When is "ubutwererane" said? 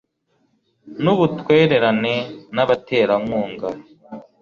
1.13-2.15